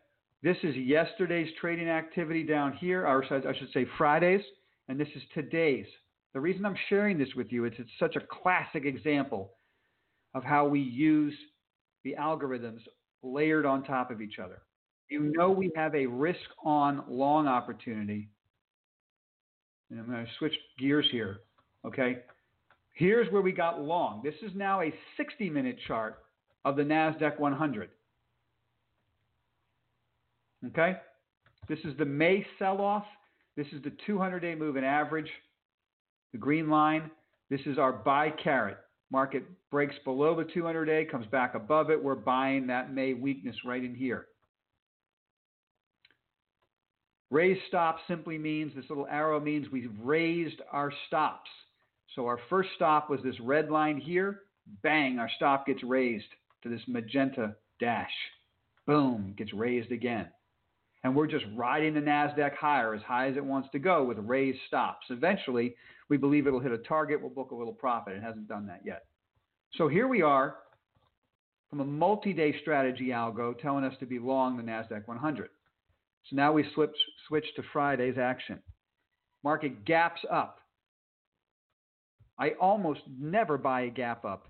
This 0.43 0.57
is 0.62 0.76
yesterday's 0.76 1.49
trading 1.61 1.88
activity 1.88 2.43
down 2.43 2.75
here, 2.75 3.07
or 3.07 3.25
I 3.25 3.59
should 3.59 3.73
say 3.73 3.87
Friday's, 3.99 4.43
and 4.88 5.00
this 5.00 5.09
is 5.17 5.23
today's. 5.35 5.87
The 6.35 6.41
reason 6.41 6.67
I'm 6.67 6.76
sharing 6.88 7.19
this 7.19 7.35
with 7.35 7.50
you 7.50 7.65
is 7.65 7.73
it's 7.79 7.91
such 7.99 8.17
a 8.17 8.43
classic 8.43 8.85
example 8.85 9.53
of 10.35 10.45
how 10.45 10.69
we 10.69 10.81
use 10.81 11.35
the 12.05 12.15
algorithms 12.21 12.81
layered 13.23 13.65
on 13.65 13.83
top 13.83 14.11
of 14.11 14.21
each 14.21 14.38
other. 14.38 14.62
You 15.09 15.33
know 15.35 15.50
we 15.50 15.73
have 15.75 15.95
a 15.95 16.07
risk 16.07 16.38
on 16.65 17.05
long 17.09 17.47
opportunity. 17.47 18.29
And 19.90 20.00
I'm 20.00 20.07
going 20.07 20.25
to 20.25 20.33
switch 20.38 20.55
gears 20.78 21.07
here. 21.11 21.38
Okay. 21.85 22.19
Here's 22.95 23.31
where 23.31 23.43
we 23.43 23.52
got 23.52 23.81
long. 23.81 24.23
This 24.25 24.35
is 24.43 24.50
now 24.55 24.81
a 24.81 24.93
60 25.16 25.50
minute 25.50 25.76
chart 25.87 26.23
of 26.64 26.76
the 26.76 26.83
NASDAQ 26.83 27.38
100. 27.38 27.90
Okay? 30.69 30.97
This 31.69 31.78
is 31.85 31.97
the 31.99 32.05
May 32.05 32.45
sell 32.59 32.81
off. 32.81 33.05
This 33.57 33.66
is 33.73 33.83
the 33.83 33.93
200 34.07 34.40
day 34.40 34.55
moving 34.55 34.85
average, 34.85 35.31
the 36.33 36.38
green 36.38 36.69
line. 36.69 37.11
This 37.50 37.61
is 37.66 37.78
our 37.78 37.93
buy 37.93 38.31
carrot. 38.31 38.78
Market 39.11 39.45
breaks 39.71 39.95
below 40.05 40.35
the 40.35 40.45
200 40.52 40.85
day, 40.85 41.05
comes 41.05 41.26
back 41.26 41.55
above 41.55 41.90
it. 41.90 42.02
We're 42.02 42.16
buying 42.16 42.66
that 42.66 42.93
May 42.93 43.14
weakness 43.14 43.57
right 43.64 43.83
in 43.83 43.95
here. 43.95 44.26
Raise 47.30 47.59
stop 47.68 47.99
simply 48.06 48.38
means 48.38 48.73
this 48.75 48.88
little 48.88 49.06
arrow 49.11 49.40
means 49.40 49.66
we've 49.71 49.90
raised 50.00 50.61
our 50.71 50.92
stops. 51.06 51.50
So 52.14 52.26
our 52.26 52.38
first 52.49 52.71
stop 52.76 53.11
was 53.11 53.21
this 53.23 53.38
red 53.40 53.71
line 53.71 53.99
here. 53.99 54.42
Bang, 54.83 55.18
our 55.18 55.30
stop 55.37 55.66
gets 55.66 55.83
raised 55.83 56.26
to 56.62 56.68
this 56.68 56.80
magenta 56.87 57.56
dash. 57.80 58.11
Boom, 58.87 59.35
gets 59.37 59.52
raised 59.52 59.92
again 59.92 60.28
and 61.06 61.14
we're 61.14 61.28
just 61.28 61.45
riding 61.54 61.95
the 61.95 62.00
NASDAQ 62.00 62.56
higher, 62.56 62.92
as 62.92 63.00
high 63.02 63.28
as 63.28 63.37
it 63.37 63.45
wants 63.45 63.68
to 63.71 63.78
go 63.78 64.02
with 64.02 64.18
raised 64.18 64.59
stops. 64.66 65.06
Eventually, 65.09 65.76
we 66.09 66.16
believe 66.16 66.49
it'll 66.49 66.59
hit 66.59 66.73
a 66.73 66.78
target, 66.78 67.21
we'll 67.21 67.30
book 67.30 67.52
a 67.52 67.54
little 67.54 67.73
profit. 67.73 68.16
It 68.16 68.25
hasn't 68.25 68.49
done 68.49 68.66
that 68.66 68.80
yet. 68.85 69.04
So 69.75 69.87
here 69.87 70.09
we 70.09 70.23
are 70.23 70.56
from 71.71 71.78
a 71.78 71.85
multi 71.85 72.33
day 72.33 72.56
strategy 72.61 73.11
algo 73.11 73.56
telling 73.56 73.85
us 73.85 73.95
to 74.00 74.06
be 74.06 74.18
long 74.18 74.56
the 74.56 74.64
NASDAQ 74.64 75.06
100. 75.06 75.49
So 76.28 76.37
now 76.37 76.52
we 76.52 76.64
switch, 76.75 76.97
switch 77.28 77.47
to 77.56 77.62
Friday's 77.73 78.18
action. 78.18 78.59
Market 79.45 79.85
gaps 79.85 80.21
up. 80.30 80.59
I 82.38 82.50
almost 82.61 83.00
never 83.18 83.56
buy 83.56 83.83
a 83.83 83.90
gap 83.90 84.25
up 84.25 84.49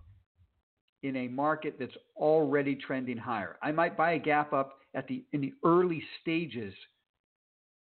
in 1.02 1.16
a 1.16 1.28
market 1.28 1.76
that's 1.78 1.96
already 2.16 2.74
trending 2.74 3.18
higher. 3.18 3.56
I 3.62 3.72
might 3.72 3.96
buy 3.96 4.12
a 4.12 4.18
gap 4.18 4.52
up 4.52 4.78
at 4.94 5.06
the 5.06 5.22
in 5.32 5.40
the 5.40 5.52
early 5.64 6.02
stages 6.20 6.74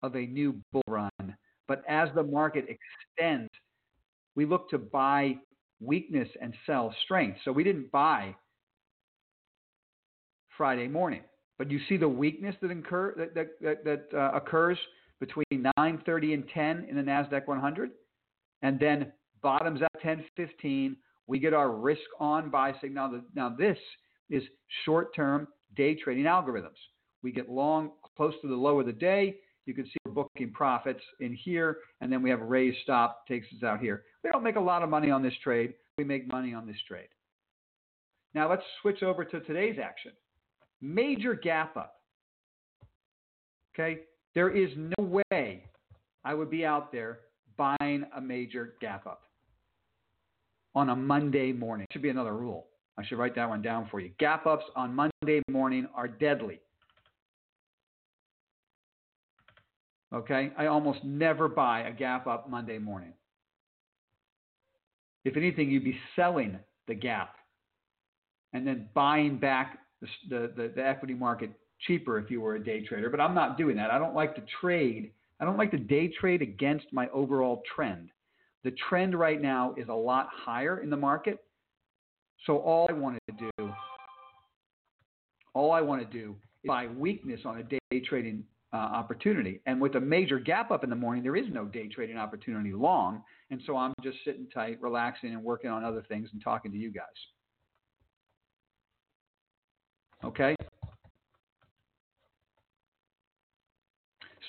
of 0.04 0.16
a 0.16 0.26
new 0.26 0.62
bull 0.72 0.84
run, 0.88 1.36
but 1.68 1.84
as 1.88 2.10
the 2.14 2.22
market 2.22 2.66
extends, 2.68 3.50
we 4.36 4.46
look 4.46 4.70
to 4.70 4.78
buy 4.78 5.38
weakness 5.80 6.30
and 6.42 6.54
sell 6.66 6.94
strength. 7.04 7.40
So 7.46 7.52
we 7.52 7.64
didn't 7.64 7.92
buy 7.92 8.36
Friday 10.58 10.88
morning. 10.88 11.22
But 11.58 11.72
you 11.72 11.80
see 11.88 11.98
the 11.98 12.10
weakness 12.10 12.56
that, 12.62 12.72
incur, 12.72 13.14
that, 13.18 13.34
that, 13.34 13.48
that, 13.62 13.86
that 13.86 14.18
uh, 14.18 14.32
occurs 14.36 14.78
between 15.20 15.72
9:30 15.78 16.34
and 16.34 16.44
10 16.54 16.88
in 16.90 16.96
the 16.96 17.02
Nasdaq 17.02 17.48
100, 17.48 17.92
and 18.62 18.80
then 18.80 19.12
bottoms 19.42 19.82
at 19.82 20.02
10:15. 20.04 20.96
We 21.28 21.40
get 21.40 21.54
our 21.54 21.72
risk 21.72 22.04
on 22.20 22.50
buy 22.50 22.74
signal. 22.82 23.22
Now 23.34 23.50
this 23.50 23.78
is 24.30 24.44
short-term 24.84 25.48
day 25.76 25.96
trading 25.96 26.26
algorithms. 26.26 26.78
We 27.24 27.32
get 27.32 27.50
long 27.50 27.92
close 28.16 28.34
to 28.42 28.48
the 28.48 28.56
low 28.56 28.80
of 28.80 28.86
the 28.86 28.94
day. 28.94 29.38
You 29.66 29.74
can 29.74 29.86
see 29.86 29.96
we're 30.06 30.12
booking 30.12 30.52
profits 30.52 31.02
in 31.20 31.34
here, 31.34 31.78
and 32.02 32.12
then 32.12 32.22
we 32.22 32.30
have 32.30 32.42
a 32.42 32.46
raised 32.46 32.78
stop 32.84 33.26
takes 33.28 33.48
us 33.48 33.64
out 33.64 33.80
here. 33.80 34.04
We 34.24 34.30
don't 34.30 34.44
make 34.44 34.58
a 34.58 34.62
lot 34.62 34.84
of 34.84 34.90
money 34.90 35.10
on 35.10 35.24
this 35.24 35.34
trade. 35.44 35.74
We 35.98 36.04
make 36.04 36.28
money 36.28 36.54
on 36.54 36.68
this 36.68 36.78
trade. 36.88 37.08
Now 38.36 38.50
let's 38.50 38.64
switch 38.82 39.02
over 39.02 39.24
to 39.24 39.40
today's 39.40 39.80
action. 39.82 40.12
Major 40.86 41.34
gap 41.34 41.76
up. 41.78 41.96
Okay, 43.74 44.02
there 44.36 44.52
is 44.52 44.70
no 44.78 45.22
way 45.28 45.64
I 46.24 46.36
would 46.36 46.52
be 46.52 46.64
out 46.64 46.92
there 46.92 47.22
buying 47.58 48.06
a 48.16 48.22
major 48.22 48.76
gap 48.80 49.08
up 49.08 49.24
on 50.76 50.90
a 50.90 50.96
Monday 50.96 51.52
morning. 51.52 51.88
Should 51.92 52.04
be 52.04 52.10
another 52.10 52.36
rule. 52.36 52.68
I 53.00 53.06
should 53.06 53.18
write 53.18 53.34
that 53.36 53.50
one 53.50 53.64
down 53.64 53.88
for 53.90 54.00
you. 54.00 54.12
Gap 54.20 54.46
ups 54.46 54.66
on 54.76 54.94
Monday 54.94 55.42
morning 55.50 55.88
are 55.96 56.08
deadly. 56.08 56.60
Okay, 60.14 60.52
I 60.56 60.68
almost 60.68 61.04
never 61.04 61.48
buy 61.50 61.82
a 61.82 61.92
gap 61.92 62.28
up 62.28 62.48
Monday 62.48 62.78
morning. 62.78 63.14
If 65.24 65.36
anything, 65.36 65.72
you'd 65.72 65.84
be 65.84 65.98
selling 66.16 66.60
the 66.88 66.94
gap 66.94 67.38
and 68.54 68.68
then 68.68 68.88
buying 68.94 69.40
back 69.40 69.80
the, 70.02 70.08
the, 70.56 70.72
the, 70.76 70.86
equity 70.86 71.14
market 71.14 71.52
cheaper 71.88 72.18
if 72.20 72.30
you 72.30 72.42
were 72.42 72.56
a 72.56 72.64
day 72.64 72.86
trader. 72.86 73.10
But 73.10 73.20
I'm 73.20 73.34
not 73.34 73.58
doing 73.58 73.76
that. 73.78 73.92
I 73.92 73.98
don't 73.98 74.16
like 74.16 74.36
to 74.36 74.44
trade. 74.62 75.12
I 75.40 75.46
don't 75.46 75.58
like 75.58 75.72
to 75.72 75.78
day 75.78 76.12
trade 76.20 76.42
against 76.42 76.86
my 76.92 77.08
overall 77.10 77.64
trend. 77.76 78.10
The 78.64 78.72
trend 78.90 79.18
right 79.18 79.42
now 79.42 79.76
is 79.78 79.88
a 79.90 79.94
lot 79.94 80.28
higher 80.32 80.80
in 80.80 80.90
the 80.90 80.98
market. 80.98 81.44
So 82.46 82.58
all 82.58 82.88
I 82.90 82.94
want 82.94 83.18
to 83.28 83.50
do, 83.58 83.74
all 85.54 85.72
I 85.72 85.82
want 85.82 86.02
to 86.02 86.18
do 86.18 86.36
is 86.64 86.68
buy 86.68 86.88
weakness 86.88 87.42
on 87.46 87.60
a 87.60 87.64
day 87.64 87.80
trading 88.08 88.44
uh, 88.74 88.78
opportunity. 88.78 89.62
And 89.66 89.80
with 89.80 89.96
a 89.96 90.02
major 90.02 90.40
gap 90.40 90.72
up 90.72 90.84
in 90.84 90.90
the 90.90 90.96
morning, 90.96 91.24
there 91.24 91.36
is 91.36 91.46
no 91.52 91.66
day 91.66 91.88
trading 91.88 92.18
opportunity 92.18 92.74
long. 92.74 93.24
And 93.50 93.62
so 93.66 93.78
I'm 93.78 93.94
just 94.04 94.18
sitting 94.26 94.48
tight, 94.54 94.82
relaxing, 94.82 95.34
and 95.34 95.44
working 95.44 95.70
on 95.70 95.84
other 95.84 96.04
things 96.10 96.30
and 96.34 96.44
talking 96.44 96.72
to 96.72 96.78
you 96.78 96.92
guys. 96.92 97.06
Okay? 100.24 100.56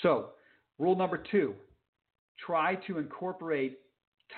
So, 0.03 0.31
rule 0.79 0.97
number 0.97 1.23
two 1.31 1.55
try 2.45 2.75
to 2.87 2.99
incorporate 2.99 3.79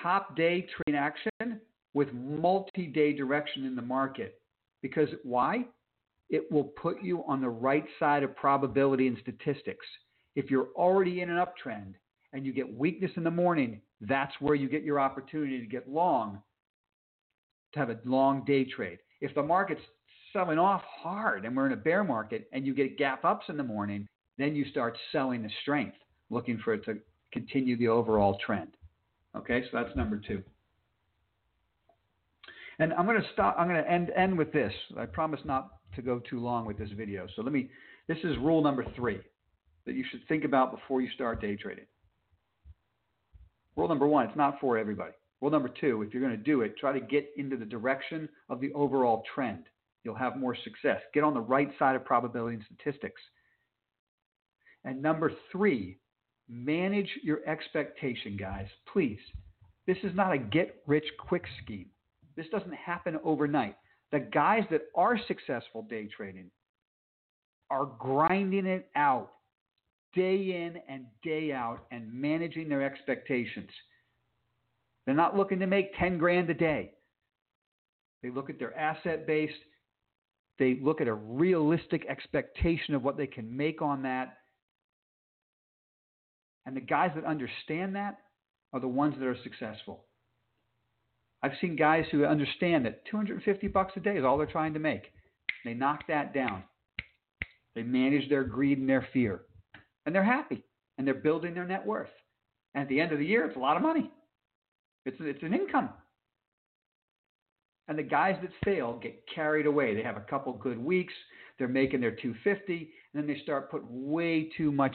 top 0.02 0.36
day 0.36 0.66
trading 0.74 0.98
action 0.98 1.60
with 1.94 2.12
multi 2.12 2.86
day 2.86 3.12
direction 3.12 3.64
in 3.64 3.74
the 3.74 3.82
market. 3.82 4.40
Because 4.82 5.08
why? 5.24 5.64
It 6.30 6.50
will 6.52 6.64
put 6.64 7.02
you 7.02 7.24
on 7.26 7.40
the 7.40 7.48
right 7.48 7.84
side 7.98 8.22
of 8.22 8.36
probability 8.36 9.08
and 9.08 9.16
statistics. 9.22 9.86
If 10.36 10.50
you're 10.50 10.68
already 10.76 11.22
in 11.22 11.30
an 11.30 11.36
uptrend 11.36 11.94
and 12.32 12.44
you 12.44 12.52
get 12.52 12.72
weakness 12.72 13.10
in 13.16 13.24
the 13.24 13.30
morning, 13.30 13.80
that's 14.02 14.34
where 14.40 14.54
you 14.54 14.68
get 14.68 14.82
your 14.82 15.00
opportunity 15.00 15.58
to 15.60 15.66
get 15.66 15.88
long, 15.88 16.42
to 17.72 17.78
have 17.78 17.90
a 17.90 17.98
long 18.04 18.44
day 18.44 18.64
trade. 18.64 18.98
If 19.20 19.34
the 19.34 19.42
market's 19.42 19.80
selling 20.32 20.58
off 20.58 20.82
hard 20.84 21.44
and 21.44 21.56
we're 21.56 21.66
in 21.66 21.72
a 21.72 21.76
bear 21.76 22.04
market 22.04 22.48
and 22.52 22.66
you 22.66 22.74
get 22.74 22.98
gap 22.98 23.24
ups 23.24 23.46
in 23.48 23.56
the 23.56 23.62
morning, 23.62 24.06
then 24.36 24.54
you 24.54 24.64
start 24.70 24.96
selling 25.12 25.42
the 25.42 25.50
strength, 25.62 25.96
looking 26.30 26.58
for 26.64 26.74
it 26.74 26.84
to 26.84 26.98
continue 27.32 27.76
the 27.76 27.88
overall 27.88 28.38
trend. 28.44 28.68
Okay, 29.36 29.62
so 29.62 29.68
that's 29.72 29.94
number 29.96 30.20
two. 30.26 30.42
And 32.78 32.92
I'm 32.94 33.06
going 33.06 33.20
to 33.20 33.28
stop. 33.32 33.56
I'm 33.58 33.68
going 33.68 33.82
to 33.82 33.90
end 33.90 34.10
end 34.16 34.38
with 34.38 34.52
this. 34.52 34.72
I 34.96 35.04
promise 35.06 35.40
not 35.44 35.70
to 35.96 36.02
go 36.02 36.20
too 36.30 36.40
long 36.40 36.64
with 36.64 36.78
this 36.78 36.90
video. 36.96 37.26
So 37.34 37.42
let 37.42 37.52
me. 37.52 37.70
This 38.06 38.18
is 38.24 38.36
rule 38.38 38.62
number 38.62 38.86
three 38.96 39.18
that 39.84 39.94
you 39.94 40.04
should 40.10 40.26
think 40.28 40.44
about 40.44 40.70
before 40.70 41.00
you 41.02 41.10
start 41.14 41.40
day 41.40 41.56
trading. 41.56 41.86
Rule 43.76 43.88
number 43.88 44.06
one: 44.06 44.26
It's 44.26 44.36
not 44.36 44.60
for 44.60 44.78
everybody. 44.78 45.12
Rule 45.40 45.50
number 45.50 45.68
two: 45.80 46.02
If 46.02 46.14
you're 46.14 46.22
going 46.22 46.36
to 46.36 46.42
do 46.42 46.62
it, 46.62 46.76
try 46.78 46.92
to 46.92 47.00
get 47.00 47.28
into 47.36 47.56
the 47.56 47.64
direction 47.64 48.28
of 48.48 48.60
the 48.60 48.72
overall 48.74 49.24
trend 49.34 49.64
you'll 50.04 50.14
have 50.14 50.36
more 50.36 50.56
success. 50.64 51.00
Get 51.12 51.24
on 51.24 51.34
the 51.34 51.40
right 51.40 51.70
side 51.78 51.96
of 51.96 52.04
probability 52.04 52.56
and 52.56 52.64
statistics. 52.64 53.20
And 54.84 55.02
number 55.02 55.32
three, 55.52 55.98
manage 56.48 57.10
your 57.22 57.46
expectation, 57.48 58.36
guys. 58.36 58.66
Please. 58.92 59.18
This 59.86 59.98
is 60.02 60.14
not 60.14 60.32
a 60.32 60.38
get 60.38 60.82
rich 60.86 61.06
quick 61.18 61.44
scheme. 61.62 61.86
This 62.36 62.46
doesn't 62.52 62.74
happen 62.74 63.18
overnight. 63.24 63.76
The 64.12 64.20
guys 64.20 64.64
that 64.70 64.82
are 64.94 65.18
successful 65.26 65.82
day 65.88 66.08
trading 66.14 66.50
are 67.70 67.86
grinding 67.98 68.66
it 68.66 68.88
out 68.96 69.30
day 70.14 70.36
in 70.36 70.80
and 70.88 71.04
day 71.22 71.52
out 71.52 71.84
and 71.90 72.12
managing 72.12 72.68
their 72.68 72.82
expectations. 72.82 73.70
They're 75.04 75.14
not 75.14 75.36
looking 75.36 75.60
to 75.60 75.66
make 75.66 75.96
10 75.98 76.18
grand 76.18 76.48
a 76.50 76.54
day. 76.54 76.92
They 78.22 78.30
look 78.30 78.50
at 78.50 78.58
their 78.58 78.76
asset 78.76 79.26
base 79.26 79.52
they 80.58 80.78
look 80.82 81.00
at 81.00 81.08
a 81.08 81.14
realistic 81.14 82.06
expectation 82.08 82.94
of 82.94 83.02
what 83.02 83.16
they 83.16 83.26
can 83.26 83.56
make 83.56 83.80
on 83.80 84.02
that. 84.02 84.38
And 86.66 86.76
the 86.76 86.80
guys 86.80 87.12
that 87.14 87.24
understand 87.24 87.96
that 87.96 88.18
are 88.72 88.80
the 88.80 88.88
ones 88.88 89.14
that 89.18 89.26
are 89.26 89.36
successful. 89.42 90.04
I've 91.42 91.52
seen 91.60 91.76
guys 91.76 92.04
who 92.10 92.24
understand 92.24 92.84
that 92.84 93.04
250 93.10 93.68
bucks 93.68 93.92
a 93.96 94.00
day 94.00 94.16
is 94.16 94.24
all 94.24 94.36
they're 94.36 94.46
trying 94.46 94.74
to 94.74 94.80
make. 94.80 95.12
They 95.64 95.74
knock 95.74 96.06
that 96.08 96.34
down. 96.34 96.64
They 97.74 97.82
manage 97.82 98.28
their 98.28 98.44
greed 98.44 98.78
and 98.78 98.88
their 98.88 99.06
fear. 99.12 99.42
And 100.04 100.14
they're 100.14 100.24
happy. 100.24 100.64
And 100.96 101.06
they're 101.06 101.14
building 101.14 101.54
their 101.54 101.66
net 101.66 101.86
worth. 101.86 102.10
And 102.74 102.82
at 102.82 102.88
the 102.88 103.00
end 103.00 103.12
of 103.12 103.18
the 103.18 103.24
year, 103.24 103.46
it's 103.46 103.56
a 103.56 103.60
lot 103.60 103.76
of 103.76 103.82
money. 103.82 104.10
It's, 105.06 105.16
it's 105.20 105.42
an 105.42 105.54
income. 105.54 105.90
And 107.88 107.98
the 107.98 108.02
guys 108.02 108.36
that 108.42 108.50
fail 108.64 108.98
get 109.02 109.22
carried 109.34 109.66
away. 109.66 109.94
They 109.94 110.02
have 110.02 110.16
a 110.16 110.26
couple 110.28 110.52
good 110.52 110.78
weeks. 110.78 111.14
They're 111.58 111.68
making 111.68 112.00
their 112.00 112.12
250, 112.12 112.74
and 112.74 112.88
then 113.14 113.26
they 113.26 113.40
start 113.42 113.70
putting 113.70 113.88
way 113.90 114.48
too 114.56 114.70
much 114.70 114.94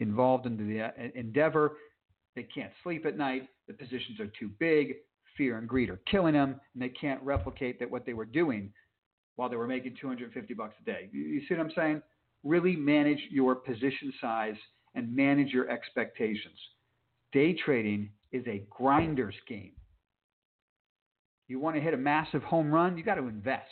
involved 0.00 0.46
into 0.46 0.64
the 0.64 0.82
uh, 0.82 0.90
endeavor. 1.14 1.76
They 2.34 2.44
can't 2.44 2.72
sleep 2.82 3.04
at 3.04 3.18
night. 3.18 3.48
The 3.66 3.74
positions 3.74 4.20
are 4.20 4.30
too 4.38 4.50
big. 4.58 4.94
Fear 5.36 5.58
and 5.58 5.68
greed 5.68 5.90
are 5.90 6.00
killing 6.10 6.34
them, 6.34 6.60
and 6.72 6.82
they 6.82 6.88
can't 6.88 7.22
replicate 7.22 7.78
that 7.78 7.90
what 7.90 8.06
they 8.06 8.14
were 8.14 8.24
doing 8.24 8.72
while 9.36 9.48
they 9.48 9.56
were 9.56 9.68
making 9.68 9.96
250 10.00 10.54
bucks 10.54 10.74
a 10.80 10.84
day. 10.84 11.08
You 11.12 11.40
see 11.40 11.54
what 11.54 11.60
I'm 11.60 11.72
saying? 11.76 12.02
Really 12.42 12.74
manage 12.74 13.20
your 13.30 13.54
position 13.54 14.12
size 14.20 14.56
and 14.94 15.14
manage 15.14 15.52
your 15.52 15.68
expectations. 15.68 16.58
Day 17.32 17.54
trading 17.64 18.10
is 18.32 18.44
a 18.46 18.64
grinder's 18.70 19.34
game. 19.48 19.72
You 21.48 21.58
want 21.58 21.76
to 21.76 21.82
hit 21.82 21.94
a 21.94 21.98
massive 21.98 22.42
home 22.42 22.70
run, 22.70 22.96
you 22.98 23.02
got 23.02 23.14
to 23.14 23.26
invest. 23.26 23.64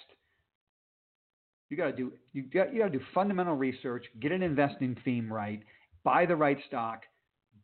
You 1.69 1.77
got 1.77 1.87
to 1.87 1.93
do 1.93 2.13
you 2.33 2.43
got 2.43 2.73
you 2.73 2.81
got 2.81 2.93
to 2.93 2.99
do 2.99 3.05
fundamental 3.15 3.55
research, 3.55 4.07
get 4.21 4.33
an 4.33 4.43
investing 4.43 4.97
theme 5.05 5.33
right, 5.33 5.63
buy 6.05 6.25
the 6.25 6.37
right 6.37 6.59
stock. 6.69 7.03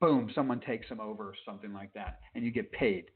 Boom, 0.00 0.30
someone 0.34 0.60
takes 0.60 0.88
them 0.88 1.00
over 1.00 1.24
or 1.24 1.34
something 1.46 1.72
like 1.72 1.92
that, 1.94 2.18
and 2.34 2.44
you 2.44 2.50
get 2.50 2.70
paid. 2.72 3.06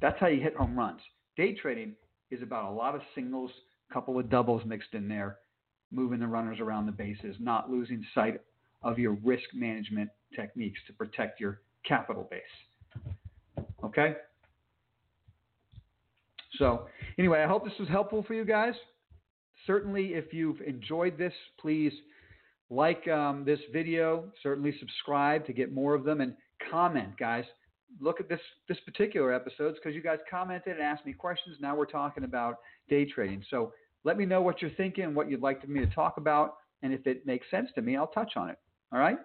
That's 0.00 0.18
how 0.20 0.28
you 0.28 0.40
hit 0.40 0.54
home 0.54 0.78
runs. 0.78 1.00
Day 1.36 1.54
trading 1.54 1.94
is 2.30 2.42
about 2.42 2.70
a 2.70 2.74
lot 2.74 2.94
of 2.94 3.00
singles, 3.14 3.50
a 3.90 3.94
couple 3.94 4.18
of 4.18 4.28
doubles 4.28 4.62
mixed 4.66 4.92
in 4.92 5.08
there, 5.08 5.38
moving 5.90 6.20
the 6.20 6.26
runners 6.26 6.60
around 6.60 6.86
the 6.86 6.92
bases, 6.92 7.36
not 7.40 7.70
losing 7.70 8.04
sight 8.14 8.40
of 8.82 8.98
your 8.98 9.12
risk 9.24 9.44
management 9.54 10.10
techniques 10.34 10.80
to 10.86 10.92
protect 10.92 11.40
your 11.40 11.60
capital 11.84 12.28
base. 12.30 13.64
Okay? 13.84 14.16
So, 16.58 16.86
anyway, 17.18 17.42
I 17.42 17.46
hope 17.46 17.64
this 17.64 17.78
was 17.78 17.88
helpful 17.88 18.24
for 18.26 18.34
you 18.34 18.44
guys. 18.44 18.74
Certainly, 19.66 20.14
if 20.14 20.32
you've 20.32 20.60
enjoyed 20.62 21.18
this, 21.18 21.32
please 21.60 21.92
like 22.70 23.06
um, 23.08 23.44
this 23.44 23.60
video. 23.72 24.24
Certainly, 24.42 24.74
subscribe 24.78 25.46
to 25.46 25.52
get 25.52 25.72
more 25.72 25.94
of 25.94 26.04
them 26.04 26.20
and 26.20 26.34
comment, 26.70 27.16
guys. 27.18 27.44
Look 28.00 28.20
at 28.20 28.28
this 28.28 28.40
this 28.68 28.78
particular 28.84 29.32
episodes 29.32 29.78
because 29.78 29.94
you 29.94 30.02
guys 30.02 30.18
commented 30.30 30.74
and 30.74 30.82
asked 30.82 31.04
me 31.06 31.12
questions. 31.12 31.56
Now 31.60 31.76
we're 31.76 31.86
talking 31.86 32.24
about 32.24 32.56
day 32.88 33.04
trading. 33.04 33.44
So 33.50 33.72
let 34.04 34.16
me 34.16 34.24
know 34.24 34.40
what 34.40 34.62
you're 34.62 34.70
thinking, 34.72 35.14
what 35.14 35.30
you'd 35.30 35.42
like 35.42 35.66
me 35.68 35.80
to 35.80 35.94
talk 35.94 36.16
about, 36.16 36.54
and 36.82 36.92
if 36.92 37.06
it 37.06 37.26
makes 37.26 37.46
sense 37.50 37.68
to 37.74 37.82
me, 37.82 37.96
I'll 37.96 38.06
touch 38.08 38.32
on 38.36 38.48
it. 38.48 38.58
All 38.92 38.98
right. 38.98 39.18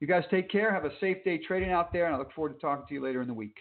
You 0.00 0.06
guys 0.06 0.24
take 0.30 0.50
care. 0.50 0.72
Have 0.72 0.84
a 0.84 0.90
safe 1.00 1.18
day 1.24 1.38
trading 1.38 1.70
out 1.70 1.92
there, 1.92 2.06
and 2.06 2.14
I 2.14 2.18
look 2.18 2.32
forward 2.32 2.54
to 2.54 2.60
talking 2.60 2.84
to 2.88 2.94
you 2.94 3.02
later 3.02 3.22
in 3.22 3.28
the 3.28 3.34
week. 3.34 3.56